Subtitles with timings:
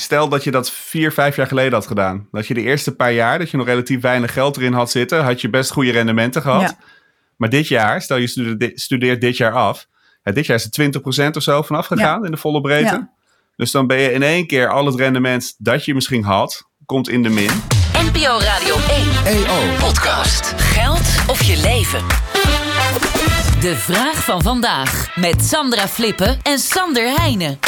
[0.00, 2.28] stel dat je dat vier, vijf jaar geleden had gedaan.
[2.30, 5.24] Dat je de eerste paar jaar, dat je nog relatief weinig geld erin had zitten,
[5.24, 6.60] had je best goede rendementen gehad.
[6.60, 6.76] Ja.
[7.36, 9.86] Maar dit jaar, stel je studeert, studeert dit jaar af.
[10.22, 10.90] Ja, dit jaar is er
[11.32, 12.94] 20% of zo vanaf gegaan in de volle breedte.
[12.94, 13.10] Ja.
[13.56, 17.08] Dus dan ben je in één keer al het rendement dat je misschien had, komt
[17.08, 17.50] in de min.
[17.92, 18.74] NPO Radio
[19.24, 19.36] 1.
[19.36, 19.76] EO.
[19.78, 20.52] Podcast.
[20.56, 22.00] Geld of je leven.
[23.60, 25.16] De vraag van vandaag.
[25.16, 27.58] Met Sandra Flippen en Sander Heijnen.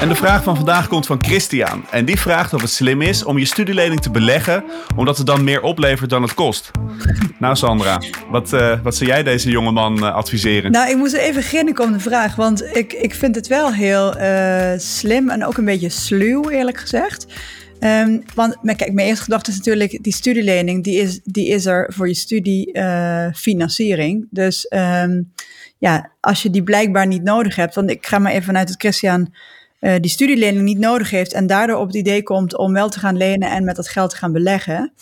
[0.00, 1.84] En de vraag van vandaag komt van Christian.
[1.90, 4.64] En die vraagt of het slim is om je studielening te beleggen,
[4.96, 6.70] omdat het dan meer oplevert dan het kost.
[7.38, 10.70] Nou Sandra, wat, eh, wat zou jij deze jongeman eh, adviseren?
[10.70, 12.36] Nou, ik moest even beginnen om de vraag.
[12.36, 16.78] Want ik, ik vind het wel heel eh, slim en ook een beetje sluw, eerlijk
[16.78, 17.26] gezegd.
[17.78, 19.98] Ehm, want maar kijk, mijn eerste gedachte is natuurlijk...
[20.02, 24.26] die studielening, die is, die is er voor je studiefinanciering.
[24.30, 25.22] dus ehm,
[25.78, 27.74] ja, als je die blijkbaar niet nodig hebt...
[27.74, 29.32] want ik ga maar even vanuit dat Christian
[29.84, 31.32] eh, die studielening niet nodig heeft...
[31.32, 33.50] en daardoor op het idee komt om wel te gaan lenen...
[33.50, 34.92] en met dat geld te gaan beleggen...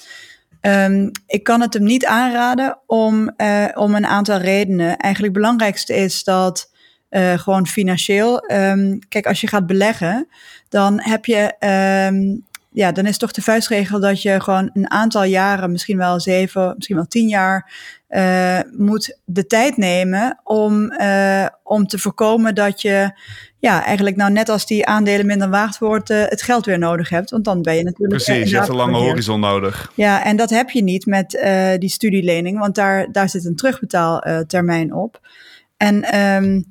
[0.61, 4.97] Ehm, ik kan het hem niet aanraden om, eh, om een aantal redenen.
[4.97, 6.71] Eigenlijk het belangrijkste is dat
[7.09, 8.39] eh, gewoon financieel.
[8.39, 10.29] ehm, kijk, als je gaat beleggen,
[10.69, 11.55] dan heb je.
[11.59, 12.37] ehm,
[12.73, 16.73] ja, dan is toch de vuistregel dat je gewoon een aantal jaren, misschien wel zeven,
[16.77, 17.73] misschien wel tien jaar,
[18.09, 23.11] eh, moet de tijd nemen om, eh, om te voorkomen dat je,
[23.59, 27.31] ja, eigenlijk nou net als die aandelen minder waard wordt, het geld weer nodig hebt.
[27.31, 28.25] Want dan ben je natuurlijk.
[28.25, 29.93] Precies, je hebt een lange horizon nodig.
[29.95, 33.57] Ja, en dat heb je niet met eh, die studielening, want daar, daar zit een
[33.57, 35.21] terugbetaaltermijn op.
[35.77, 36.63] En ehm,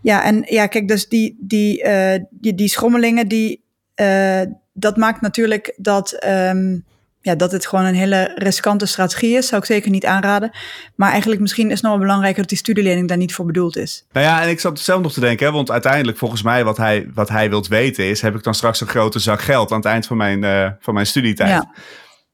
[0.00, 4.42] ja, en ja, kijk, dus die, die, eh, die, die schommelingen, die, eh,
[4.80, 6.78] dat maakt natuurlijk dat, ehm,
[7.20, 9.46] ja, dat het gewoon een hele riskante strategie is.
[9.46, 10.50] Zou ik zeker niet aanraden.
[10.94, 13.76] Maar eigenlijk misschien is het nog wel belangrijker dat die studielening daar niet voor bedoeld
[13.76, 14.06] is.
[14.12, 16.76] Nou ja, en ik zat zelf nog te denken, hè, want uiteindelijk volgens mij wat
[16.76, 19.76] hij, wat hij wilt weten is, heb ik dan straks een grote zak geld aan
[19.76, 21.50] het eind van mijn, eh, van mijn studietijd.
[21.50, 21.74] Ja.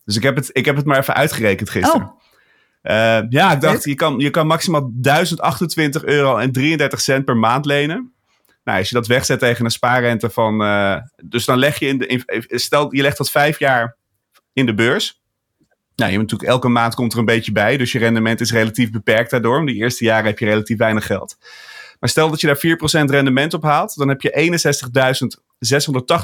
[0.04, 2.02] Dus ik heb, het, ik heb het maar even uitgerekend gisteren.
[2.02, 2.20] Oh.
[2.82, 7.36] Eh, ja, ik dacht, je kan, je kan maximaal 1028 euro en 33 cent per
[7.36, 8.15] maand lenen.
[8.66, 10.62] Nou, als je dat wegzet tegen een spaarrente van...
[10.62, 12.06] eh, dus dan leg je in de...
[12.06, 12.24] in-
[12.58, 13.96] stel, je legt dat vijf jaar
[14.52, 15.22] in de beurs.
[15.94, 17.76] Nou, je hebt natuurlijk elke maand komt er een beetje bij.
[17.76, 19.54] Dus je rendement is relatief beperkt daardoor.
[19.56, 21.36] Want die eerste jaren heb je relatief weinig geld.
[22.00, 23.96] Maar stel dat je daar 4% rendement op haalt.
[23.96, 24.60] Dan heb je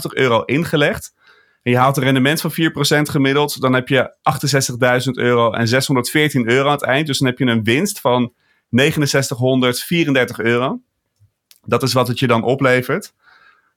[0.06, 1.14] 61.680 euro ingelegd.
[1.62, 2.54] En je haalt een rendement van 4%
[3.10, 3.60] gemiddeld.
[3.60, 4.14] Dan heb je
[5.04, 7.06] 68.000 euro en 614 euro aan het eind.
[7.06, 8.32] Dus dan heb je een winst van
[8.70, 10.80] 6934 euro.
[11.66, 13.12] Dat is wat het je dan oplevert.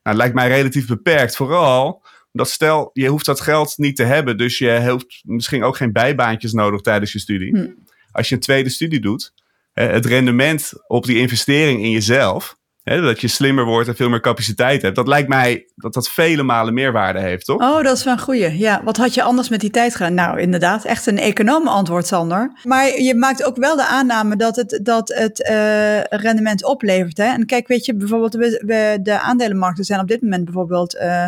[0.04, 1.36] Nou, lijkt mij relatief beperkt.
[1.36, 4.38] Vooral dat stel, je hoeft dat geld niet te hebben.
[4.38, 7.58] Dus je heeft misschien ook geen bijbaantjes nodig tijdens je studie.
[7.58, 7.68] Hm.
[8.12, 9.34] Als je een tweede studie doet,
[9.74, 12.58] het rendement op die investering in jezelf.
[12.86, 14.96] Dat je slimmer wordt en veel meer capaciteit hebt.
[14.96, 17.62] Dat lijkt mij dat dat vele malen meerwaarde heeft, toch?
[17.62, 18.58] Oh, dat is wel een goeie.
[18.58, 20.14] Ja, wat had je anders met die tijd gedaan?
[20.14, 22.60] Nou, inderdaad, echt een econoom antwoord, Sander.
[22.64, 27.18] Maar je maakt ook wel de aanname dat het, dat het eh, rendement oplevert.
[27.18, 27.26] Hè?
[27.26, 28.32] En kijk, weet je, bijvoorbeeld
[29.06, 31.26] de aandelenmarkten zijn op dit moment bijvoorbeeld eh,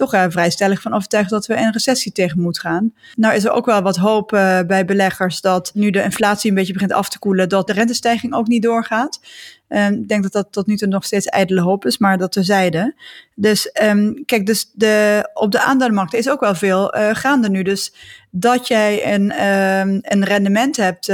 [0.00, 2.92] toch eh, vrij stellig van overtuigd dat we een recessie tegen moeten gaan.
[3.16, 6.56] Nou is er ook wel wat hoop eh, bij beleggers dat nu de inflatie een
[6.56, 9.20] beetje begint af te koelen, dat de rentestijging ook niet doorgaat.
[9.68, 12.32] Ehm, ik denk dat dat tot nu toe nog steeds ijdele hoop is, maar dat
[12.32, 12.94] terzijde.
[13.34, 17.62] Dus ehm, kijk, dus de, op de aandelenmarkt is ook wel veel eh, gaande nu.
[17.62, 17.94] Dus
[18.30, 21.08] dat jij een, ehm, een rendement hebt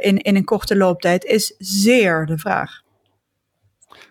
[0.00, 2.84] in, in een korte looptijd is zeer de vraag.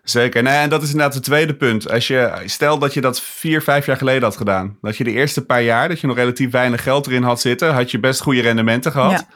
[0.05, 0.43] Zeker.
[0.43, 1.89] Nee, en dat is inderdaad het tweede punt.
[1.89, 4.77] Als je, stel dat je dat vier, vijf jaar geleden had gedaan.
[4.81, 7.73] Dat je de eerste paar jaar, dat je nog relatief weinig geld erin had zitten,
[7.73, 9.11] had je best goede rendementen gehad.
[9.11, 9.27] Ja.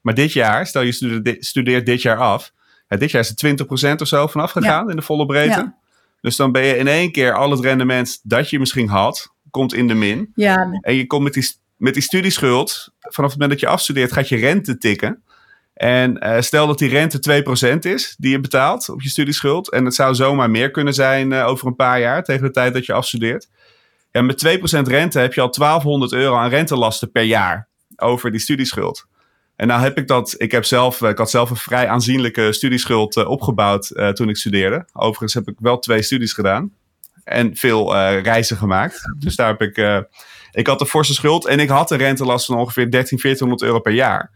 [0.00, 2.52] Maar dit jaar, stel je studeert, studeert dit jaar af.
[2.88, 5.74] Ja, dit jaar is er 20% of zo vanaf gegaan in de volle breedte.
[6.20, 9.74] Dus dan ben je in één keer al het rendement dat je misschien had, komt
[9.74, 10.30] in de min.
[10.80, 14.28] En je komt met die, met die studieschuld, vanaf het moment dat je afstudeert, gaat
[14.28, 15.22] je rente tikken.
[15.80, 19.70] En eh, stel dat die rente 2% is die je betaalt op je studieschuld.
[19.70, 22.74] En het zou zomaar meer kunnen zijn eh, over een paar jaar, tegen de tijd
[22.74, 23.48] dat je afstudeert.
[24.10, 28.40] Ja, met 2% rente heb je al 1200 euro aan rentelasten per jaar over die
[28.40, 29.06] studieschuld.
[29.56, 33.16] En nou heb ik dat, ik, heb zelf, ik had zelf een vrij aanzienlijke studieschuld
[33.16, 34.86] eh, opgebouwd eh, toen ik studeerde.
[34.92, 36.72] Overigens heb ik wel twee studies gedaan
[37.24, 39.00] en veel eh, reizen gemaakt.
[39.18, 39.98] Dus daar heb ik, eh,
[40.52, 43.80] ik had een forse schuld en ik had een rentelast van ongeveer 13, 1400 euro
[43.80, 44.30] per jaar.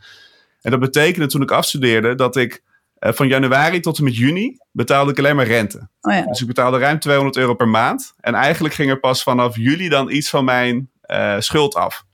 [0.65, 2.63] En dat betekende toen ik afstudeerde dat ik
[2.99, 5.89] eh, van januari tot en met juni betaalde ik alleen maar rente.
[6.01, 6.23] oh ja.
[6.23, 8.15] Dus ik betaalde ruim 200 euro per maand.
[8.21, 12.05] En eigenlijk ging er pas vanaf juli dan iets van mijn eh, schuld af.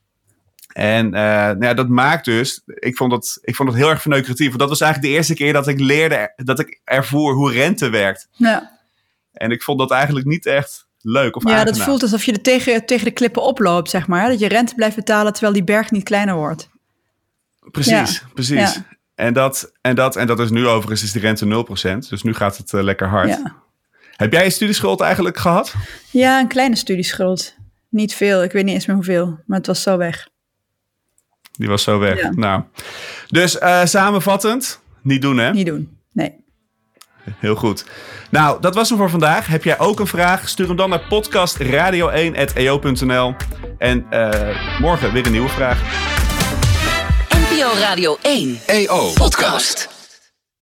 [0.73, 4.01] En eh, nou ja, dat maakt dus, ik vond dat, ik vond dat heel erg
[4.01, 4.47] verneukeratief.
[4.47, 7.89] Want dat was eigenlijk de eerste keer dat ik leerde, dat ik ervoer hoe rente
[7.89, 8.29] werkt.
[8.33, 8.79] ja.
[9.33, 11.75] En ik vond dat eigenlijk niet echt leuk of Ja, aangenaam.
[11.75, 14.29] dat voelt alsof je er tegen, tegen de klippen oploopt, zeg maar.
[14.29, 16.69] Dat je rente blijft betalen terwijl die berg niet kleiner wordt.
[17.71, 18.27] Precies, Ja.
[18.35, 18.75] precies.
[18.75, 18.85] Ja.
[19.15, 21.65] En, dat, en, dat, en dat is nu overigens is de rente
[22.05, 22.09] 0%.
[22.09, 23.29] Dus nu gaat het eh, lekker hard.
[23.29, 23.55] Ja.
[24.17, 25.75] Heb jij je studieschuld eigenlijk gehad?
[26.11, 27.55] ja, een kleine studieschuld.
[27.89, 30.29] Niet veel, ik weet niet eens meer hoeveel, maar het was zo weg.
[31.53, 32.21] Die was zo weg.
[32.21, 32.31] Ja.
[32.35, 32.63] Nou.
[33.29, 35.53] Dus eh, samenvattend, niet doen hè?
[35.53, 36.39] Niet doen, nee.
[37.39, 37.85] Heel goed.
[38.31, 39.47] Nou, dat was hem voor vandaag.
[39.47, 40.49] Heb jij ook een vraag?
[40.49, 43.35] Stuur hem dan naar podcastradio1.eo.nl.
[43.79, 46.09] En eh, morgen weer een nieuwe vraag.
[47.51, 48.61] NPO Radio 1.
[48.69, 50.00] EO Podcast.